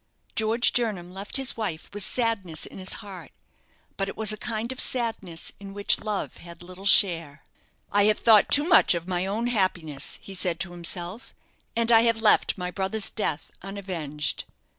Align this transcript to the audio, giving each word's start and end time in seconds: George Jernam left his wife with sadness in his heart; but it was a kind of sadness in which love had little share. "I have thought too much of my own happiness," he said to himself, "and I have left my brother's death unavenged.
George 0.35 0.73
Jernam 0.73 1.13
left 1.13 1.37
his 1.37 1.55
wife 1.55 1.87
with 1.93 2.01
sadness 2.01 2.65
in 2.65 2.79
his 2.79 2.93
heart; 3.05 3.31
but 3.97 4.09
it 4.09 4.17
was 4.17 4.33
a 4.33 4.35
kind 4.35 4.71
of 4.71 4.79
sadness 4.79 5.51
in 5.59 5.75
which 5.75 5.99
love 6.03 6.37
had 6.37 6.63
little 6.63 6.87
share. 6.87 7.43
"I 7.91 8.05
have 8.05 8.17
thought 8.17 8.49
too 8.49 8.63
much 8.63 8.95
of 8.95 9.07
my 9.07 9.27
own 9.27 9.45
happiness," 9.45 10.17
he 10.19 10.33
said 10.33 10.59
to 10.61 10.71
himself, 10.71 11.35
"and 11.75 11.91
I 11.91 12.01
have 12.01 12.19
left 12.19 12.57
my 12.57 12.71
brother's 12.71 13.11
death 13.11 13.51
unavenged. 13.61 14.45